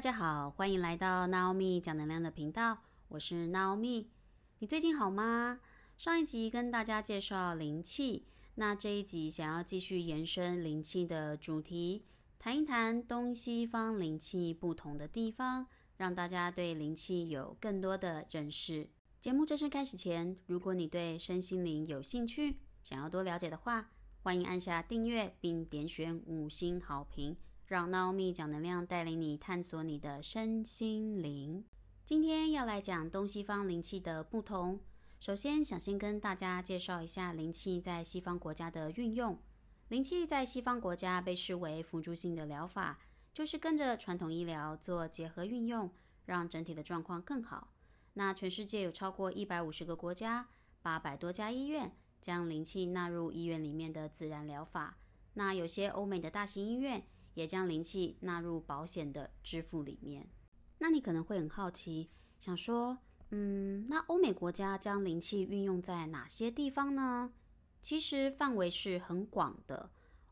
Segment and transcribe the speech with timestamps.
[0.00, 4.06] 大家好，欢迎来到 Naomi 讲能量的频道，我是 Naomi。
[4.60, 5.60] 你最近好吗？
[5.98, 12.06] 上一集跟大家介绍灵气，那这一集想要继续延伸灵气的主题，
[12.38, 15.66] 谈一谈东西方灵气不同的地方，
[15.98, 18.88] 让大家对灵气有更多的认识。
[19.20, 23.90] 节目正式开始前，如果你对身心灵有兴趣，想要多了解的话，
[24.22, 27.36] 欢迎按下订阅并点选五星好评。
[27.70, 31.64] 让 Naomi 讲能量带领你探索你的身心灵。
[32.04, 34.80] 今天要来讲东西方灵气的不同。
[35.20, 39.38] 首先，想先跟大家介绍一下灵气在西方国家的运用。
[39.86, 42.98] 灵气在西方国家被视为辅助性的疗法，
[43.32, 45.88] 就是跟着传统医疗做结合运用，
[46.24, 47.68] 让整体的状况更好。
[48.14, 50.48] 那全世界有超过一百五十个国家，
[50.82, 54.98] 八百多家医院将灵气纳入医院里面的自然疗法。
[55.34, 57.06] 那有些欧美的大型医院。
[57.40, 60.28] 也将灵气纳入保险的支付里面。
[60.76, 62.98] 那你可能会很好奇，想说，
[63.30, 67.32] 嗯，那欧美国家将灵气运用在哪些地方呢？
[67.80, 69.90] 其实范围是很广的。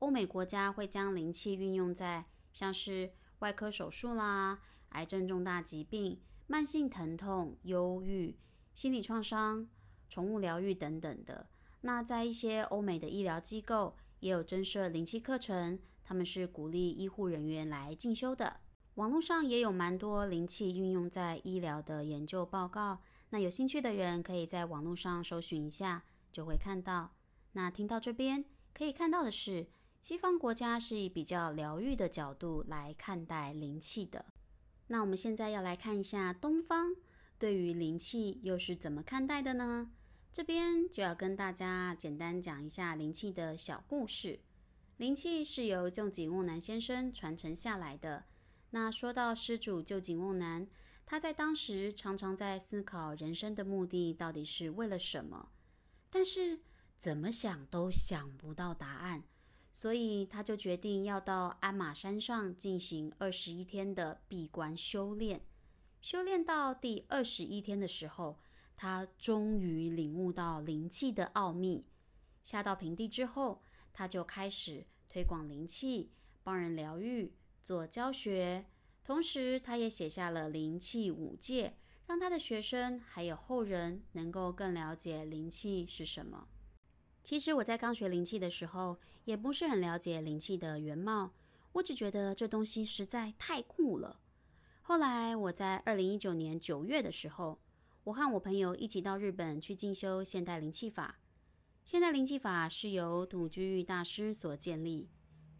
[0.00, 8.36] 欧美国家会将灵气运用在像是外科手术啦、癌症重大疾病、慢性疼痛、忧郁、
[8.74, 9.66] 心理创伤、
[10.10, 11.48] 宠物疗愈等等的。
[11.80, 15.78] 那在一些欧美的医疗机构也有增设灵气课程。
[16.10, 18.58] 他们是鼓励医护人员来进修的。
[18.96, 27.12] 网络上也有蛮多灵气运用在医疗的研究报告，那有兴趣的人可以在网络上搜寻一下，就会看到。
[27.52, 28.44] 那听到这边
[28.74, 29.68] 可以看到的是，
[30.00, 34.24] 西方国家是以比较疗愈的角度来看待灵气的。
[34.88, 36.96] 那我们现在要来看一下东方
[37.38, 39.92] 对于灵气又是怎么看待的呢？
[40.32, 44.40] 这边就要跟大家简单讲一下灵气的小故事。
[45.00, 48.26] 灵气是由旧井瓮南先生传承下来的。
[48.68, 50.68] 那说到施主旧井瓮南，
[51.06, 55.52] 他在当时常常在思考人生的目的到底是为了什么，
[56.10, 56.60] 但是
[56.98, 59.24] 怎么想都想不到答案，
[59.72, 65.40] 所以他就决定要到鞍马山上进行二十一天的闭关修炼。
[66.02, 68.38] 修炼到第二十一天的时候，
[68.76, 71.86] 他终于领悟到灵气的奥秘。
[72.42, 73.62] 下到平地之后。
[73.92, 76.10] 他就开始推广灵气，
[76.42, 78.66] 帮人疗愈，做教学。
[79.02, 86.48] 同时，他也写下了灵气五戒，让他的学生还有后人能够更了解灵气是什么。
[87.22, 91.32] 其实我在刚学灵气的时候，也不是很了解灵气的原貌，
[91.72, 94.20] 我只觉得这东西实在太酷了。
[94.82, 97.60] 后来我在二零一九年九月的时候，
[98.04, 101.18] 我和我朋友一起到日本去进修现代灵气法。
[101.90, 105.08] 现代灵气法是由土居玉大师所建立。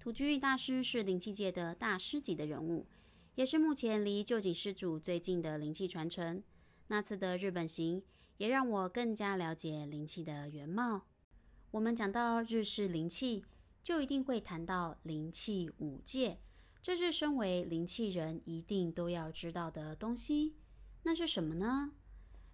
[0.00, 2.88] 土居玉大师是灵气界的大师级的人物，
[3.36, 6.42] 也是目前离旧井施主最近的灵气传承。
[6.88, 8.02] 那次的日本行
[8.38, 11.06] 也让我更加了解灵气的原貌。
[11.70, 13.44] 我们讲到日式灵气，
[13.80, 16.40] 就一定会谈到灵气五戒，
[16.82, 20.56] 这是身为灵气人一定都要知道的东西。
[21.04, 21.92] 那是什么呢？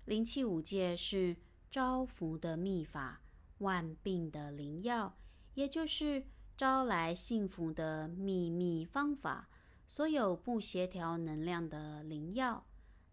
[0.04, 1.38] 灵气五戒是
[1.70, 3.21] 招福的秘法。
[3.62, 5.16] 万病的灵药，
[5.54, 9.48] 也就是招来幸福的秘密方法。
[9.86, 12.66] 所有不协调能量的灵药，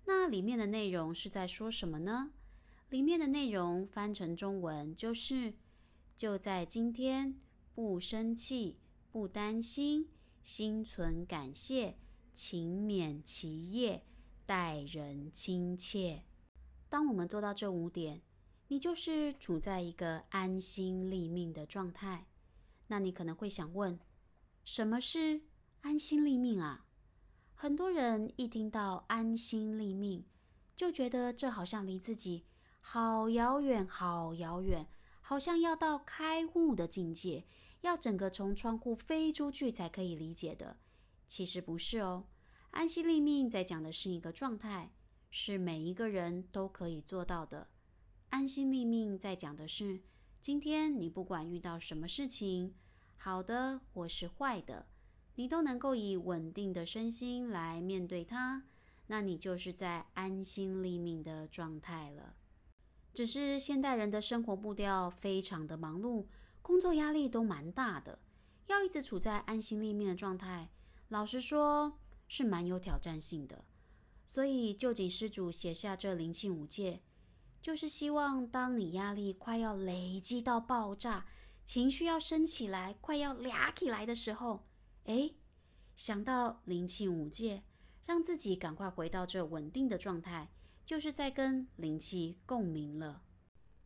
[0.05, 2.31] 那里面的内容是在说什么呢？
[2.89, 5.53] 里面的内容翻成中文就是：
[6.15, 7.39] 就在今天，
[7.75, 8.79] 不生气，
[9.11, 10.09] 不担心，
[10.43, 11.97] 心存感谢，
[12.33, 14.03] 勤勉其业，
[14.45, 16.23] 待人亲切。
[16.87, 18.21] 当我们做到这五点。
[18.71, 22.27] 你就是处在一个安心立命的状态，
[22.85, 23.99] 那你可能会想问，
[24.63, 25.41] 什么是
[25.81, 26.85] 安心立命啊？
[27.55, 30.23] 很多人一听到安心立命，
[30.75, 32.45] 就觉得这好像离自己
[32.79, 34.87] 好遥远、好遥远，
[35.19, 37.47] 好像要到开悟的境界，
[37.81, 40.77] 要整个从窗户飞出去才可以理解的。
[41.27, 42.27] 其实不是哦，
[42.69, 44.91] 安心立命在讲的是一个状态，
[45.31, 47.67] 是每一个人都可以做到的。
[48.29, 50.01] 安心立命在讲的是，
[50.39, 52.75] 今天你不管遇到什么事情，
[53.17, 54.85] 好的或是坏的，
[55.35, 58.63] 你都能够以稳定的身心来面对它，
[59.07, 62.35] 那你就是在安心立命的状态了。
[63.13, 66.27] 只是现代人的生活步调非常的忙碌，
[66.61, 68.19] 工作压力都蛮大的，
[68.67, 70.69] 要一直处在安心立命的状态，
[71.07, 71.97] 老实说
[72.27, 73.65] 是蛮有挑战性的。
[74.27, 77.01] 所以旧井施主写下这灵气五戒。
[77.61, 81.25] 就是希望，当你压力快要累积到爆炸，
[81.65, 84.65] 情绪要升起来，快要俩起来的时候，
[85.03, 85.31] 哎，
[85.95, 87.63] 想到灵气五戒，
[88.05, 90.49] 让自己赶快回到这稳定的状态，
[90.85, 93.23] 就是在跟灵气共鸣了。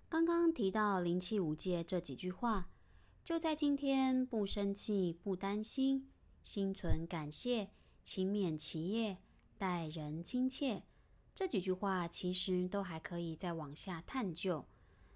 [0.08, 2.70] 刚刚提到灵气五戒这几句话，
[3.24, 6.10] 就在今天不生气、不担心、
[6.44, 7.72] 心存感谢、
[8.04, 9.18] 勤勉其业、
[9.58, 10.84] 待人亲切
[11.36, 14.66] 这几句话，其实都还可以再往下探究。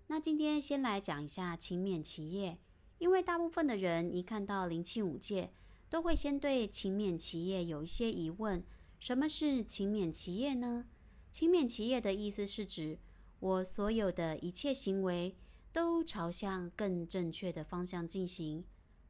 [0.07, 2.57] 那今天先来讲一下勤勉其业，
[2.97, 5.51] 因为大部分的人一看到灵气五戒，
[5.89, 8.63] 都会先对勤勉其业有一些疑问。
[8.99, 10.85] 什么是勤勉其业呢？
[11.31, 12.97] 勤勉其业的意思是指
[13.39, 15.35] 我所有的一切行为
[15.71, 18.63] 都朝向更正确的方向进行。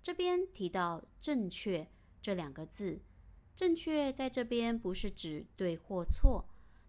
[0.04, 1.88] 这边提到“正确”
[2.21, 3.00] 这两个字
[3.56, 6.45] ，“正确”在这边不是指对或错，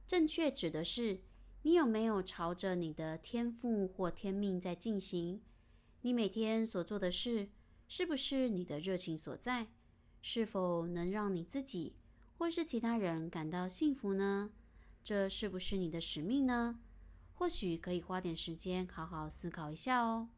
[0.08, 1.20] 正确指的是。
[1.62, 5.42] 你有没有朝着你的天赋或天命在进行？
[6.02, 7.48] 你每天所做的事，
[7.88, 9.66] 是不是你的热情所在？
[10.22, 11.96] 是否能让你自己
[12.38, 14.52] 或是其他人感到幸福呢？
[15.02, 16.78] 这是不是你的使命呢？
[17.34, 20.28] 或许可以花点时间好好思考一下哦。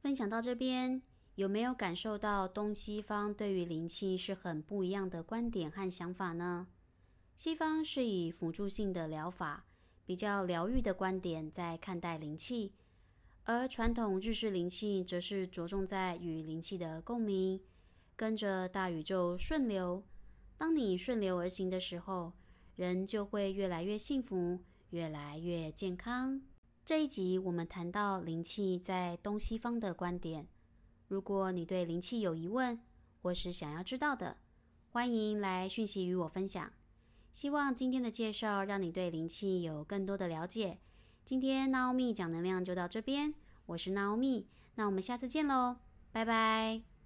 [0.00, 1.02] 分享到这边，
[1.36, 6.66] 有没有感受到东西方对于灵气是很不一样的观点和想法呢？
[7.38, 9.64] 西方是以辅助性的疗法。
[10.04, 12.72] 比较疗愈的观点在看待灵气，
[13.44, 17.60] 而传统日式灵气则是着重在与灵气的共鸣，
[18.16, 20.02] 跟着大宇宙顺流。
[20.56, 22.32] 当你顺流而行的时候，
[22.74, 24.58] 人就会越来越幸福，
[24.90, 26.42] 越来越健康。
[26.84, 30.48] 这一集我们谈到灵气在东西方的观点。
[31.06, 32.80] 如果你对灵气有疑问，
[33.22, 34.38] 或是想要知道的，
[34.90, 36.72] 欢迎来讯息与我分享。
[37.38, 40.78] 希望今天的介绍让你对灵气有更多的了解。
[41.24, 43.32] 今天 Naomi 讲能量就到这边，
[43.66, 45.76] 我是 Naomi，那我们下次见喽，
[46.10, 46.88] 拜拜。